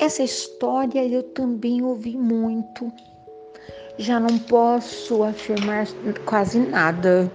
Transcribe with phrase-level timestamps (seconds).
[0.00, 2.90] essa história eu também ouvi muito.
[3.98, 5.86] Já não posso afirmar
[6.24, 7.30] quase nada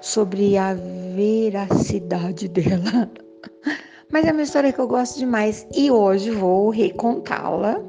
[0.00, 0.72] sobre a
[1.14, 3.10] veracidade dela.
[4.10, 7.82] Mas é uma história que eu gosto demais e hoje vou recontá-la.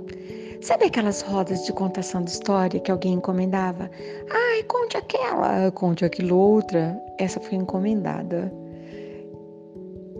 [0.60, 3.90] Sabe aquelas rodas de contação de história que alguém encomendava?
[4.30, 7.00] Ai, conte aquela, conte aquilo outra.
[7.18, 8.52] Essa foi encomendada.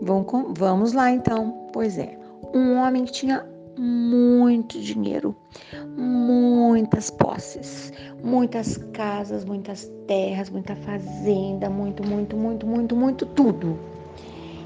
[0.00, 1.68] Vamos lá então.
[1.74, 2.16] Pois é,
[2.54, 5.34] um homem que tinha muito dinheiro,
[5.96, 7.92] muitas posses,
[8.22, 13.78] muitas casas, muitas terras, muita fazenda, muito, muito, muito, muito, muito, tudo.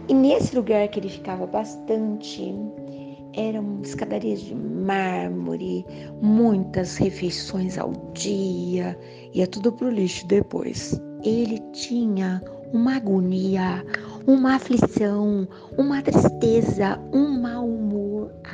[0.08, 2.54] E nesse lugar que ele ficava bastante,
[3.34, 5.86] eram escadarias de mármore,
[6.20, 8.98] muitas refeições ao dia,
[9.32, 11.00] ia tudo pro lixo depois.
[11.22, 13.84] Ele tinha uma agonia,
[14.26, 15.46] uma aflição,
[15.78, 17.91] uma tristeza, um mau humor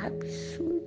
[0.03, 0.79] absurdo.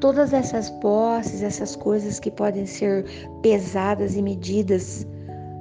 [0.00, 3.04] Todas essas posses, essas coisas que podem ser
[3.42, 5.06] pesadas e medidas,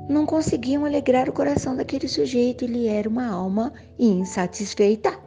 [0.09, 2.63] não conseguiam alegrar o coração daquele sujeito.
[2.63, 5.17] Ele era uma alma insatisfeita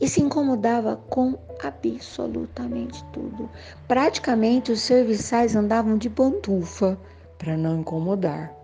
[0.00, 3.48] e se incomodava com absolutamente tudo.
[3.86, 6.98] Praticamente os serviçais andavam de pantufa
[7.38, 8.59] para não incomodar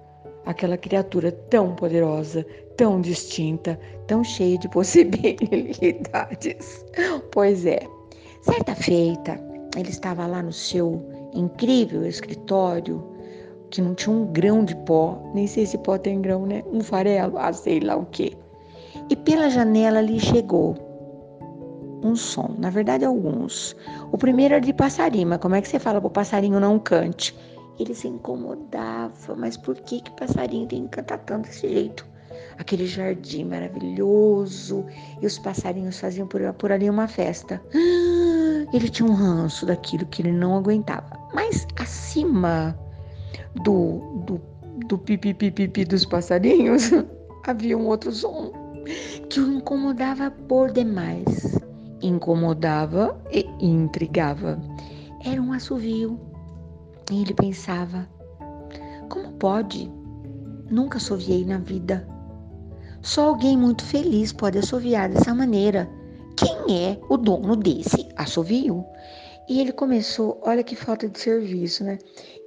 [0.47, 6.85] aquela criatura tão poderosa, tão distinta, tão cheia de possibilidades.
[7.33, 7.81] Pois é,
[8.41, 9.39] certa feita,
[9.77, 13.05] ele estava lá no seu incrível escritório,
[13.71, 16.63] que não tinha um grão de pó, nem sei se pó tem grão, né?
[16.73, 18.33] Um farelo, ah, sei lá o quê.
[19.11, 20.75] E pela janela lhe chegou
[22.03, 23.77] um som, na verdade alguns.
[24.13, 26.79] O primeiro era de passarinho, mas como é que você fala para o passarinho não
[26.79, 27.35] cante?
[27.79, 32.07] Ele se incomodava, mas por que que passarinho tem que cantar tanto desse jeito?
[32.59, 34.85] Aquele jardim maravilhoso
[35.21, 37.63] e os passarinhos faziam por, por ali uma festa.
[38.73, 41.11] Ele tinha um ranço daquilo que ele não aguentava.
[41.35, 42.77] Mas acima
[43.63, 44.41] do, do,
[44.87, 46.91] do pipi dos passarinhos
[47.47, 48.53] havia um outro som
[49.29, 51.59] que o incomodava por demais.
[52.03, 54.61] Incomodava e intrigava.
[55.25, 56.21] Era um assovio
[57.11, 58.09] e ele pensava:
[59.09, 59.91] como pode?
[60.71, 62.07] Nunca assoviei na vida.
[63.03, 65.89] Só alguém muito feliz pode assoviar dessa maneira.
[66.37, 68.85] Quem é o dono desse assovio?
[69.49, 71.99] E ele começou, olha que falta de serviço, né?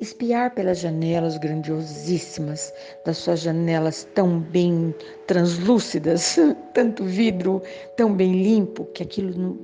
[0.01, 2.73] Espiar pelas janelas grandiosíssimas,
[3.05, 4.93] das suas janelas tão bem
[5.25, 6.37] translúcidas,
[6.73, 7.61] tanto vidro
[7.95, 9.57] tão bem limpo, que aquilo não...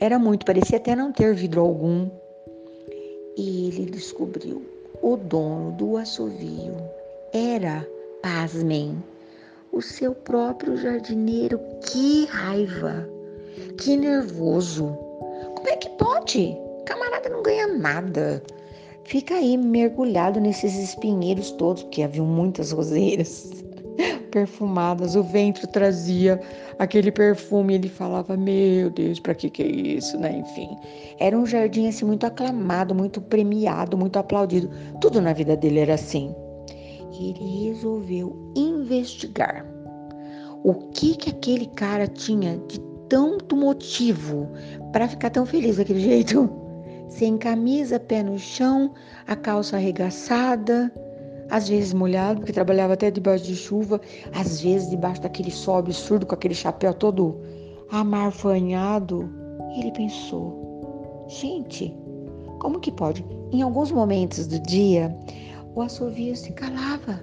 [0.00, 2.10] era muito, parecia até não ter vidro algum.
[3.36, 4.62] E ele descobriu
[5.00, 6.76] o dono do assovio
[7.32, 7.88] era,
[8.22, 9.02] pasmem,
[9.72, 11.58] o seu próprio jardineiro.
[11.86, 13.08] Que raiva!
[13.78, 14.96] Que nervoso!
[15.54, 16.54] Como é que pode?
[16.84, 18.42] Camarada não ganha nada.
[19.04, 23.61] Fica aí mergulhado nesses espinheiros todos, porque haviam muitas roseiras
[24.32, 26.40] perfumadas, o vento trazia
[26.78, 30.38] aquele perfume, ele falava: "Meu Deus, para que que é isso?", né?
[30.38, 30.76] Enfim,
[31.20, 34.70] era um jardim assim muito aclamado, muito premiado, muito aplaudido.
[35.00, 36.34] Tudo na vida dele era assim.
[37.12, 39.64] Ele resolveu investigar
[40.64, 44.48] o que que aquele cara tinha de tanto motivo
[44.92, 46.50] para ficar tão feliz daquele jeito.
[47.08, 48.94] Sem camisa, pé no chão,
[49.26, 50.90] a calça arregaçada,
[51.52, 54.00] às vezes molhado, porque trabalhava até debaixo de chuva,
[54.32, 57.38] às vezes debaixo daquele sol absurdo, com aquele chapéu todo
[57.90, 59.30] amarfanhado.
[59.76, 61.94] Ele pensou: gente,
[62.58, 63.22] como que pode?
[63.52, 65.14] Em alguns momentos do dia,
[65.74, 67.22] o assovio se calava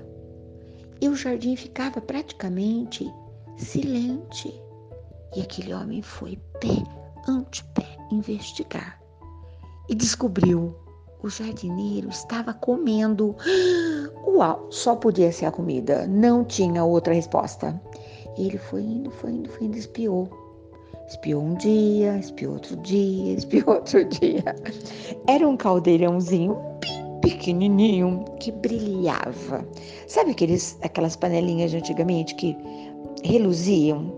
[1.02, 3.12] e o jardim ficava praticamente
[3.58, 4.54] silente.
[5.36, 6.84] E aquele homem foi pé
[7.28, 9.02] ante pé investigar
[9.90, 10.76] e descobriu
[11.22, 13.36] o jardineiro estava comendo.
[14.70, 17.78] Só podia ser a comida, não tinha outra resposta.
[18.38, 20.30] Ele foi indo, foi indo, foi indo, espiou.
[21.10, 24.56] Espiou um dia, espiou outro dia, espiou outro dia.
[25.28, 26.58] Era um caldeirãozinho
[27.22, 29.68] pequenininho que brilhava.
[30.08, 32.56] Sabe aqueles, aquelas panelinhas de antigamente que
[33.26, 34.10] reluziam?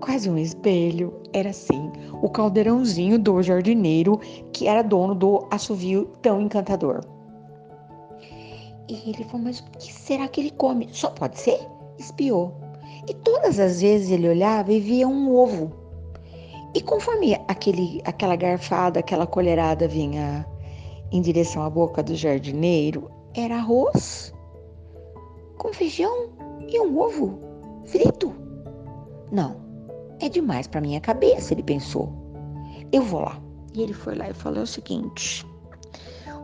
[0.00, 1.12] Quase um espelho.
[1.32, 4.18] Era assim o caldeirãozinho do jardineiro,
[4.52, 7.17] que era dono do assovio tão encantador.
[8.88, 10.88] E ele falou: Mas o que será que ele come?
[10.92, 11.60] Só pode ser?
[11.98, 12.54] Espiou.
[13.08, 15.72] E todas as vezes ele olhava e via um ovo.
[16.74, 20.46] E conforme aquele, aquela garfada, aquela colherada vinha
[21.10, 24.34] em direção à boca do jardineiro, era arroz
[25.56, 26.28] com feijão
[26.68, 27.38] e um ovo
[27.86, 28.34] frito.
[29.32, 29.56] Não,
[30.20, 32.12] é demais para minha cabeça, ele pensou.
[32.92, 33.40] eu vou lá.
[33.74, 35.46] E ele foi lá e falou o seguinte: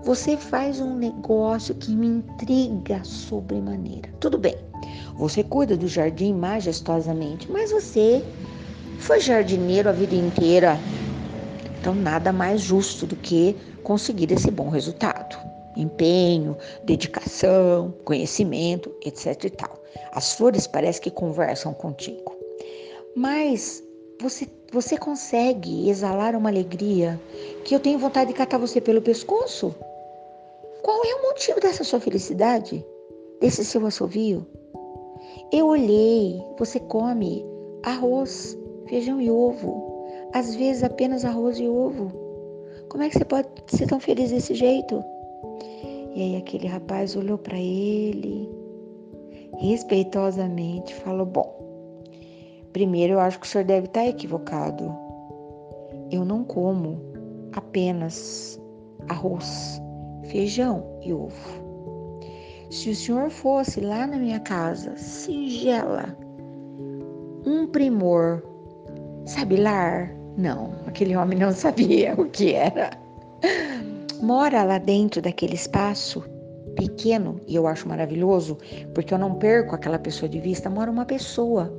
[0.04, 4.10] você faz um negócio que me intriga sobremaneira.
[4.20, 4.54] Tudo bem,
[5.16, 8.22] você cuida do jardim majestosamente, mas você
[8.98, 10.78] foi jardineiro a vida inteira.
[11.80, 15.36] Então, nada mais justo do que conseguir esse bom resultado.
[15.74, 19.82] Empenho, dedicação, conhecimento, etc e tal.
[20.12, 22.36] As flores parecem que conversam contigo.
[23.16, 23.82] Mas
[24.20, 27.20] você, você consegue exalar uma alegria
[27.64, 29.74] que eu tenho vontade de catar você pelo pescoço?
[30.84, 32.84] Qual é o motivo dessa sua felicidade?
[33.40, 34.46] Desse seu assovio?
[35.50, 37.42] Eu olhei, você come
[37.82, 38.54] arroz,
[38.86, 40.04] feijão e ovo.
[40.34, 42.12] Às vezes apenas arroz e ovo.
[42.90, 45.02] Como é que você pode ser tão feliz desse jeito?
[46.14, 48.46] E aí aquele rapaz olhou para ele,
[49.56, 52.12] respeitosamente, falou: Bom,
[52.74, 54.94] primeiro eu acho que o senhor deve estar tá equivocado.
[56.10, 57.00] Eu não como
[57.54, 58.60] apenas
[59.08, 59.80] arroz,
[60.24, 61.64] feijão e ovo.
[62.70, 66.16] Se o senhor fosse lá na minha casa, singela,
[67.46, 68.42] um primor,
[69.26, 70.14] sabe lar?
[70.36, 72.90] Não, aquele homem não sabia o que era.
[74.20, 76.24] Mora lá dentro daquele espaço
[76.74, 78.58] pequeno, e eu acho maravilhoso,
[78.94, 81.72] porque eu não perco aquela pessoa de vista, mora uma pessoa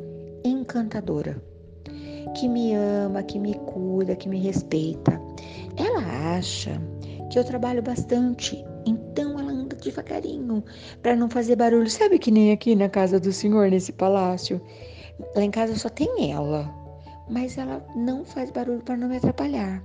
[0.44, 1.42] encantadora,
[2.36, 5.19] que me ama, que me cuida, que me respeita.
[5.75, 6.80] Ela acha
[7.35, 10.63] que eu trabalho bastante, então ela anda devagarinho
[11.01, 11.89] para não fazer barulho.
[11.89, 14.61] Sabe que nem aqui na casa do senhor, nesse palácio?
[15.35, 16.73] Lá em casa só tem ela,
[17.29, 19.83] mas ela não faz barulho para não me atrapalhar.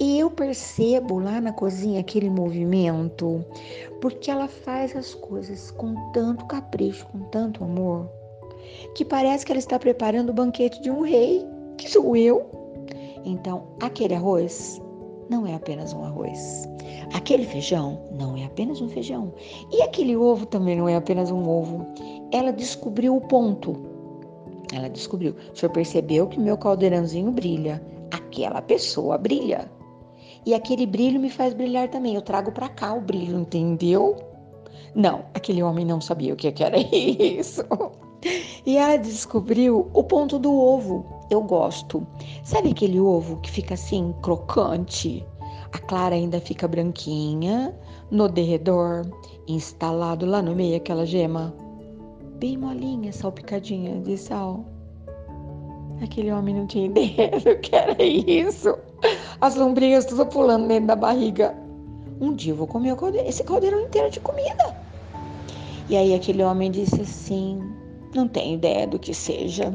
[0.00, 3.44] E eu percebo lá na cozinha aquele movimento,
[4.00, 8.10] porque ela faz as coisas com tanto capricho, com tanto amor,
[8.94, 11.46] que parece que ela está preparando o banquete de um rei,
[11.76, 12.50] que sou eu.
[13.22, 14.80] Então, aquele arroz
[15.30, 16.68] não é apenas um arroz.
[17.14, 19.32] Aquele feijão não é apenas um feijão.
[19.70, 21.86] E aquele ovo também não é apenas um ovo.
[22.32, 23.76] Ela descobriu o ponto.
[24.74, 25.36] Ela descobriu.
[25.54, 27.80] O senhor percebeu que meu caldeirãozinho brilha.
[28.10, 29.70] Aquela pessoa brilha.
[30.44, 32.16] E aquele brilho me faz brilhar também.
[32.16, 34.16] Eu trago para cá o brilho, entendeu?
[34.94, 37.62] Não, aquele homem não sabia o que era isso.
[38.66, 41.19] E ela descobriu o ponto do ovo.
[41.30, 42.06] Eu gosto.
[42.42, 45.24] Sabe aquele ovo que fica assim, crocante?
[45.72, 47.74] A clara ainda fica branquinha,
[48.10, 49.08] no derredor,
[49.46, 51.54] instalado lá no meio aquela gema
[52.40, 54.64] bem molinha, salpicadinha de sal.
[56.02, 58.74] Aquele homem não tinha ideia do que era isso.
[59.42, 61.54] As lombrigas tudo pulando dentro da barriga.
[62.18, 62.96] Um dia eu vou comer
[63.26, 64.74] esse caldeirão inteiro de comida.
[65.90, 67.60] E aí aquele homem disse assim:
[68.14, 69.70] Não tenho ideia do que seja.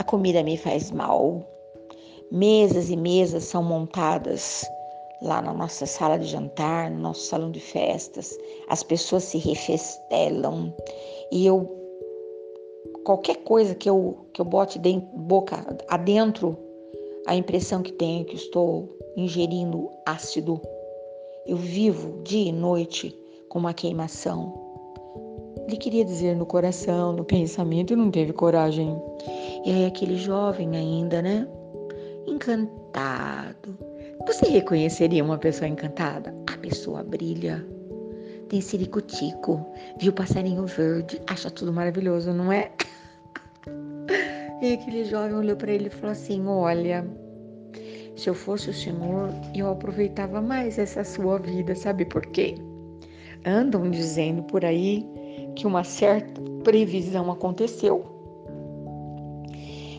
[0.00, 1.46] A comida me faz mal.
[2.32, 4.64] Mesas e mesas são montadas
[5.20, 8.34] lá na nossa sala de jantar, no nosso salão de festas.
[8.70, 10.74] As pessoas se refestelam
[11.30, 11.68] e eu
[13.04, 16.56] qualquer coisa que eu que eu bote dentro, boca adentro,
[17.26, 18.88] a impressão que tenho é que estou
[19.18, 20.62] ingerindo ácido.
[21.44, 23.14] Eu vivo dia e noite
[23.50, 24.69] com uma queimação.
[25.70, 29.00] Ele queria dizer no coração, no pensamento, e não teve coragem.
[29.64, 31.46] E aí aquele jovem ainda, né?
[32.26, 33.78] Encantado.
[34.26, 36.34] Você reconheceria uma pessoa encantada?
[36.52, 37.64] A pessoa brilha
[38.48, 39.64] tem siricutico,
[40.00, 42.72] viu passarinho verde, acha tudo maravilhoso, não é?
[44.60, 47.06] E aquele jovem olhou para ele e falou assim: Olha,
[48.16, 52.56] se eu fosse o senhor, eu aproveitava mais essa sua vida, sabe por quê?
[53.46, 55.08] Andam dizendo por aí
[55.54, 58.04] que uma certa previsão aconteceu.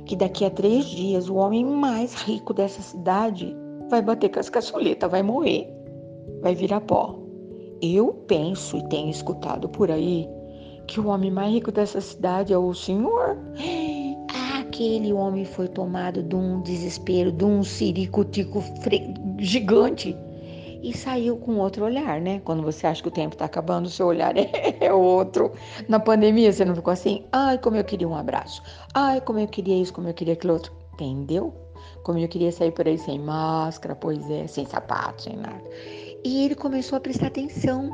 [0.06, 3.56] Que daqui a três dias o homem mais rico dessa cidade
[3.90, 5.68] vai bater com as caçuletas, vai morrer,
[6.42, 7.20] vai virar pó.
[7.82, 10.28] Eu penso e tenho escutado por aí
[10.88, 13.38] que o homem mais rico dessa cidade é o senhor.
[14.60, 18.64] Aquele homem foi tomado de um desespero, de um ciricutico
[19.38, 20.16] gigante
[20.82, 22.42] e saiu com outro olhar, né?
[22.44, 25.52] Quando você acha que o tempo tá acabando, o seu olhar é outro.
[25.88, 27.26] Na pandemia, você não ficou assim?
[27.32, 28.64] Ai, como eu queria um abraço.
[28.94, 30.74] Ai, como eu queria isso, como eu queria aquilo outro.
[30.94, 31.54] Entendeu?
[32.04, 35.64] Como eu queria sair por aí sem máscara, pois é, sem sapato, sem nada.
[36.24, 37.90] E ele começou a prestar atenção.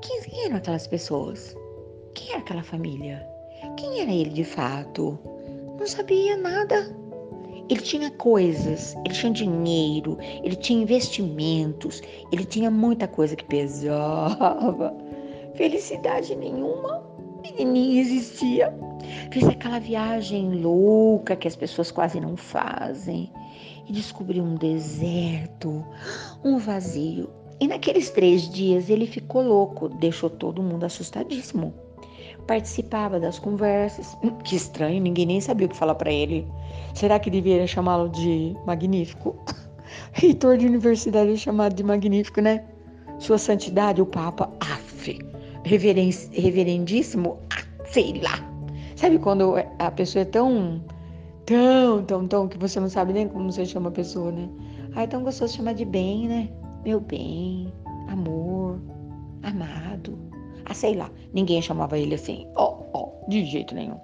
[0.00, 1.56] Quem eram aquelas pessoas?
[2.14, 3.26] Quem era aquela família?
[3.76, 5.18] Quem era ele de fato?
[5.78, 7.07] Não sabia nada.
[7.68, 14.96] Ele tinha coisas, ele tinha dinheiro, ele tinha investimentos, ele tinha muita coisa que pesava.
[15.54, 17.02] Felicidade nenhuma,
[17.58, 18.72] nem existia.
[19.30, 23.30] Fez aquela viagem louca que as pessoas quase não fazem.
[23.88, 25.84] e descobriu um deserto,
[26.44, 27.30] um vazio.
[27.60, 31.74] E naqueles três dias ele ficou louco, deixou todo mundo assustadíssimo.
[32.48, 34.16] Participava das conversas.
[34.42, 36.44] Que estranho, ninguém nem sabia o que falar para ele.
[36.94, 39.36] Será que deveria chamá-lo de magnífico?
[40.12, 42.64] Reitor de universidade é chamado de magnífico, né?
[43.18, 45.18] Sua Santidade, o Papa, af,
[45.64, 48.38] reverendíssimo, ah, sei lá.
[48.96, 50.82] Sabe quando a pessoa é tão,
[51.44, 54.48] tão, tão, tão, que você não sabe nem como você chama a pessoa, né?
[54.94, 56.48] Ah, é tão gostoso chamar de bem, né?
[56.84, 57.72] Meu bem,
[58.08, 58.80] amor,
[59.42, 60.27] amado.
[60.68, 63.98] Ah, sei lá, ninguém chamava ele assim, ó, oh, ó, oh, de jeito nenhum.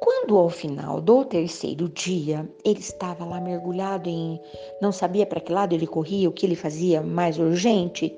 [0.00, 4.40] Quando ao final do terceiro dia ele estava lá mergulhado em.
[4.80, 8.14] não sabia para que lado ele corria, o que ele fazia mais urgente,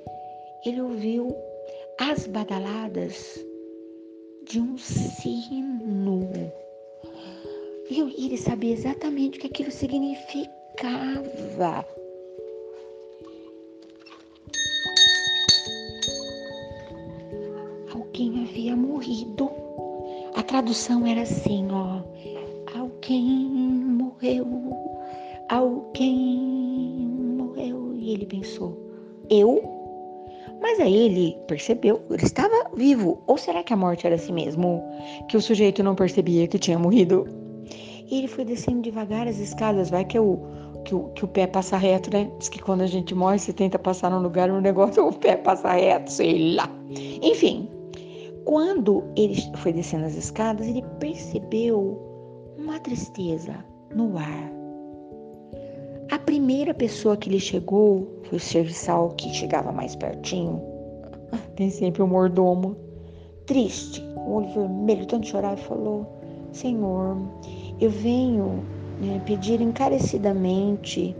[0.65, 1.33] ele ouviu
[1.99, 3.39] as badaladas
[4.49, 6.29] de um sino.
[7.89, 11.87] E ele sabia exatamente o que aquilo significava.
[19.07, 19.49] Morrido
[20.35, 22.01] a tradução era assim, ó.
[22.77, 24.45] Alguém morreu,
[25.49, 27.93] alguém morreu.
[27.95, 28.77] E ele pensou,
[29.29, 29.63] eu?
[30.61, 33.21] Mas aí ele percebeu, ele estava vivo.
[33.25, 34.83] Ou será que a morte era assim mesmo?
[35.29, 37.25] Que o sujeito não percebia que tinha morrido?
[38.09, 40.39] E ele foi descendo devagar as escadas, vai que o,
[40.85, 42.29] que o, que o pé passa reto, né?
[42.39, 45.35] Diz que quando a gente morre, você tenta passar num lugar, um negócio, o pé
[45.35, 46.69] passa reto, sei lá.
[47.21, 47.69] Enfim,
[48.47, 52.01] quando ele foi descendo as escadas, ele percebeu
[52.57, 53.53] uma tristeza
[53.93, 54.51] no ar.
[56.09, 60.61] A primeira pessoa que lhe chegou foi o serviçal que chegava mais pertinho.
[61.57, 62.77] Tem sempre o um mordomo.
[63.45, 66.07] Triste, com o olho vermelho, tanto chorar, e falou:
[66.53, 67.17] Senhor,
[67.81, 68.63] eu venho
[69.01, 71.13] né, pedir encarecidamente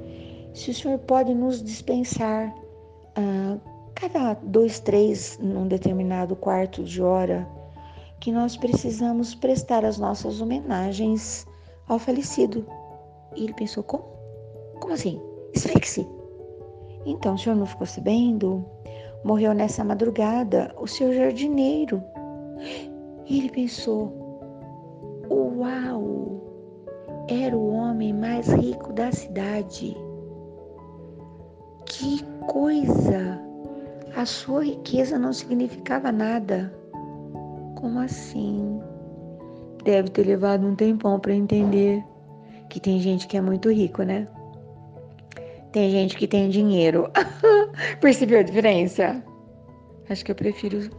[0.54, 2.56] se o Senhor pode nos dispensar
[3.18, 3.58] ah,
[4.00, 7.48] cada dois, três, num determinado quarto de hora,
[8.20, 11.46] que nós precisamos prestar as nossas homenagens
[11.88, 12.66] ao falecido.
[13.36, 14.04] E ele pensou: como?
[14.80, 15.20] Como assim?
[15.54, 16.08] Explique-se.
[17.06, 18.64] Então, o senhor não ficou sabendo?
[19.24, 22.04] Morreu nessa madrugada o seu jardineiro.
[23.26, 24.14] E ele pensou:
[25.30, 26.40] Uau!
[27.28, 29.98] Era o homem mais rico da cidade.
[31.86, 33.48] Que coisa!
[34.18, 36.74] A sua riqueza não significava nada.
[37.76, 38.82] Como assim?
[39.84, 42.04] Deve ter levado um tempão para entender
[42.68, 44.28] que tem gente que é muito rico, né?
[45.72, 47.12] Tem gente que tem dinheiro.
[48.02, 49.24] Percebeu a diferença?
[50.10, 50.90] Acho que eu prefiro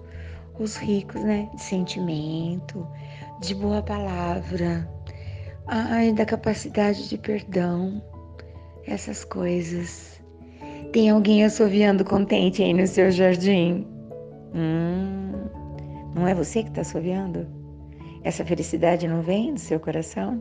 [0.56, 1.50] os ricos, né?
[1.56, 2.86] De sentimento,
[3.40, 4.88] de boa palavra,
[5.66, 8.00] ai, da capacidade de perdão,
[8.86, 10.17] essas coisas.
[10.92, 13.86] Tem alguém assoviando contente aí no seu jardim?
[14.54, 15.32] Hum,
[16.14, 17.46] não é você que está assoviando?
[18.24, 20.40] Essa felicidade não vem do seu coração?